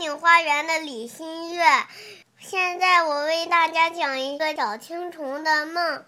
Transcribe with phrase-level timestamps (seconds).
[0.00, 1.62] 天宁花园的李新月。
[2.38, 6.06] 现在我为大家讲一个小青虫的梦。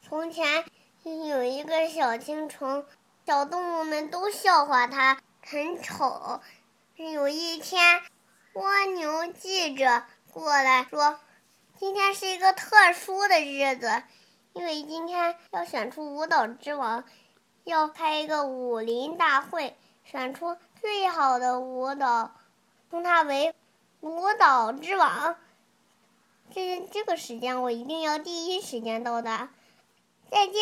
[0.00, 0.64] 从前
[1.02, 2.86] 有一个小青虫，
[3.26, 6.40] 小动物们都笑话它很丑。
[6.96, 8.00] 有一天，
[8.54, 11.20] 蜗牛记者过来说
[11.78, 14.04] ：“今天是一个特殊的日子，
[14.54, 17.04] 因为今天要选出舞蹈之王，
[17.64, 22.34] 要开一个武林大会，选出最好的舞蹈，
[22.90, 23.54] 封他为
[24.00, 25.36] 舞蹈之王。”
[26.54, 29.50] 这这个时间我一定要第一时间到达。
[30.30, 30.54] 再见。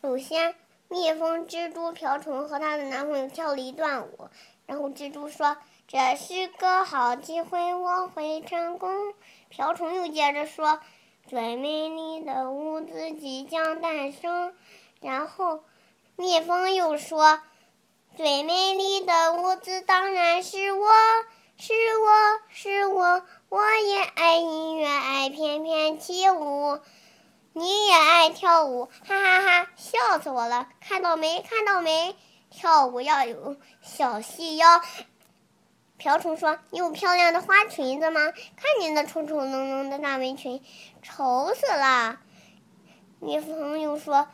[0.00, 0.54] 首先，
[0.88, 4.28] 蜜蜂、蜘蛛、瓢虫和她的男朋友跳了一段舞。
[4.66, 5.56] 然后蜘蛛说
[5.88, 9.14] ：“这是个好机会，我会成功。”
[9.48, 10.80] 瓢虫又接着说
[11.26, 14.54] ：“最美丽的舞姿即将诞生。”
[15.00, 15.64] 然后，
[16.16, 17.40] 蜜蜂又说
[18.16, 20.88] ：“最美丽的舞姿当然是我，
[21.56, 26.80] 是我是我。”我也爱音乐，爱翩翩起舞。
[27.54, 29.70] 你也爱跳舞，哈哈哈！
[29.74, 30.68] 笑死我了！
[30.80, 31.40] 看到没？
[31.40, 32.14] 看到没？
[32.50, 34.82] 跳舞要有小细腰。
[35.96, 38.20] 瓢虫说：“你有漂亮的花裙子吗？
[38.20, 40.62] 看你那丑丑浓浓的大围裙，
[41.02, 42.20] 丑死了。”
[43.18, 44.28] 蜜蜂又说：“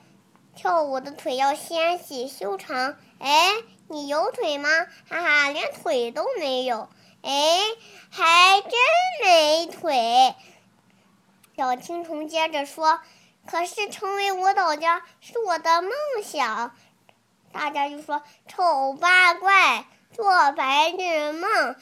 [0.55, 3.50] 跳舞的腿要纤细修长。”哎，
[3.88, 4.69] 你有腿吗？
[5.08, 6.88] 哈哈，连腿都没有。
[7.22, 7.61] 哎，
[8.11, 8.70] 还真
[9.22, 10.34] 没腿。
[11.56, 13.00] 小青虫接着说
[13.46, 16.74] ：“可是成为舞蹈家是我的梦想。”
[17.52, 21.77] 大家就说：“丑八怪，做白日梦。”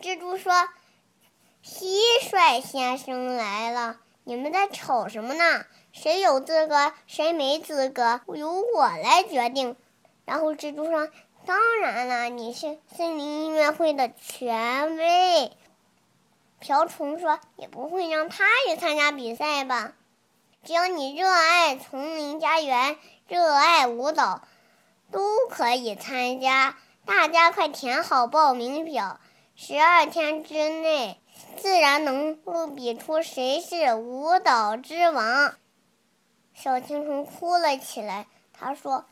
[0.00, 0.52] 蜘蛛说
[1.64, 5.64] ：“蟋蟀先生来了，你们在吵什么呢？
[6.02, 9.76] 谁有资格，谁没资格，由我来决定。”
[10.24, 11.10] 然后蜘蛛说。
[11.46, 15.52] 当然了，你是森林音乐会的权威。
[16.58, 19.92] 瓢虫说：“也不会让他也参加比赛吧？
[20.62, 24.42] 只要你热爱丛林家园，热爱舞蹈，
[25.10, 26.76] 都可以参加。
[27.04, 29.18] 大家快填好报名表，
[29.56, 31.18] 十二天之内，
[31.56, 35.54] 自然能够比出谁是舞蹈之王。”
[36.62, 39.06] 小青虫哭了起来，他说。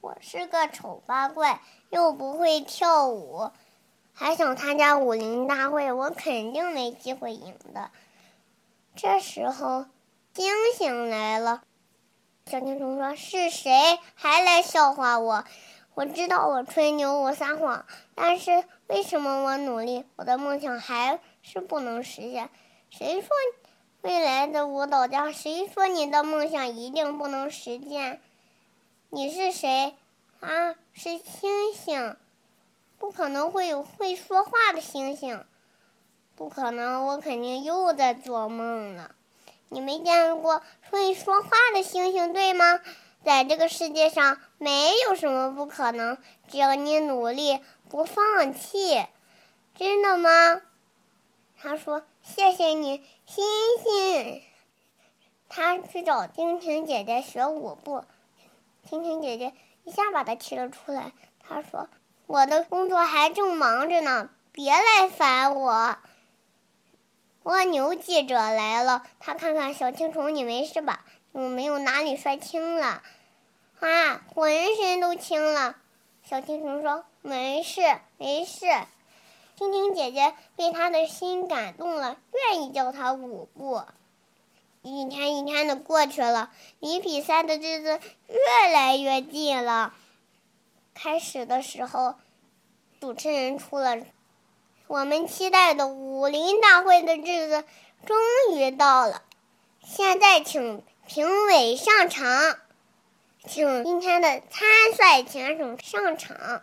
[0.00, 3.50] 我是个丑八怪，又不会跳舞，
[4.12, 7.90] 还想参加武林大会，我肯定没机会赢的。
[8.94, 9.86] 这时候，
[10.32, 11.64] 惊醒来了。
[12.46, 15.44] 小青虫说：“是谁还来笑话我？
[15.94, 22.50] 我知道我吹牛，我撒谎，但是为什么我努力，我的梦想还是不能实现？
[22.88, 23.28] 谁说
[24.02, 25.30] 未来的舞蹈家？
[25.30, 28.20] 谁说你的梦想一定不能实现？”
[29.10, 29.94] 你是谁？
[30.40, 32.16] 啊，是星星，
[32.98, 35.44] 不可能会有会说话的星星，
[36.34, 39.14] 不可能，我肯定又在做梦了。
[39.68, 42.80] 你没见过会说话的星星，对吗？
[43.24, 49.06] 在这个世界上，没有什么不可能，只要你努力不放弃。
[49.76, 50.60] 真的吗？
[51.56, 53.44] 他说：“谢谢你，星
[53.82, 54.42] 星。”
[55.48, 58.04] 他去找蜻蜓姐姐学舞步。
[58.88, 59.52] 蜻蜓姐姐
[59.84, 61.12] 一下把他踢了出来。
[61.40, 61.88] 他说
[62.26, 65.98] ：“我的工作还正忙着呢，别来烦我。”
[67.44, 71.04] 蜗牛记者来了，他看看小青虫，你没事吧？
[71.32, 73.02] 我没有哪里摔青了？
[73.80, 75.76] 啊，浑身都青了。
[76.22, 77.82] 小青虫说：“没事，
[78.16, 78.66] 没事。”
[79.58, 83.82] 蜻蜓姐姐被他的心感动了，愿意教他舞步。
[84.82, 89.94] 一天一天的过去了，离比赛的日子越来越近了。
[90.94, 92.16] 开始的时候，
[93.00, 93.98] 主持人出了，
[94.88, 97.64] 我们期待的武林大会的日子
[98.04, 98.16] 终
[98.56, 99.22] 于到了。
[99.84, 102.58] 现在请评委上场，
[103.46, 106.62] 请今天的参赛选手上场。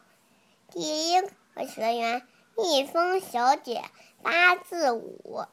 [0.72, 3.84] 第一个学员蜜蜂小姐
[4.22, 5.46] 八字舞，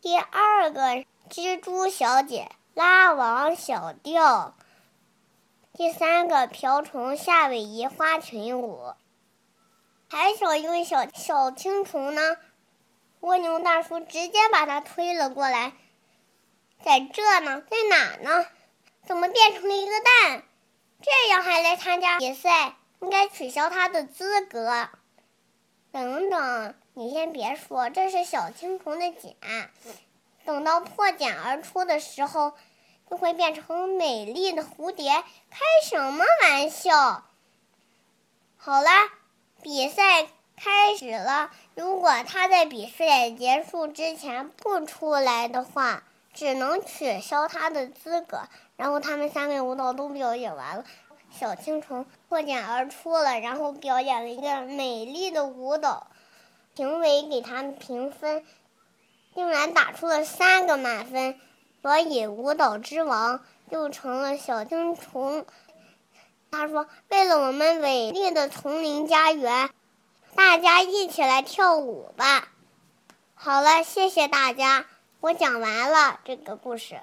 [0.00, 1.04] 第二个。
[1.28, 4.56] 蜘蛛小姐拉网小调，
[5.74, 8.94] 第三个瓢虫夏威夷花裙舞，
[10.08, 12.38] 还少一位小小青虫呢。
[13.20, 15.74] 蜗牛大叔直接把他推了过来，
[16.82, 18.46] 在这呢，在哪呢？
[19.04, 20.42] 怎么变成了一个蛋？
[21.02, 24.88] 这样还来参加比赛，应该取消他的资格。
[25.90, 29.36] 等等，你先别说，这是小青虫的茧。
[30.44, 32.52] 等到破茧而出的时候，
[33.10, 35.10] 就会变成美丽的蝴蝶。
[35.50, 37.24] 开什么玩笑！
[38.56, 39.10] 好啦，
[39.62, 40.26] 比赛
[40.56, 41.50] 开始了。
[41.74, 46.02] 如果他在比赛结束之前不出来的话，
[46.34, 48.42] 只能取消他的资格。
[48.76, 50.84] 然后他们三位舞蹈都表演完了，
[51.30, 56.06] 小青虫破茧而出了，然后表演了一个美丽的舞蹈。
[56.74, 58.44] 评委给他们评分，
[59.34, 61.40] 竟然打出了三个满分，
[61.82, 65.44] 所以舞蹈之王就成了小青虫。
[66.50, 69.70] 他说：“为了我们美丽的丛林家园。”
[70.36, 72.48] 大家一起来跳舞吧！
[73.34, 74.86] 好了，谢谢大家，
[75.20, 77.00] 我讲完了这个故事。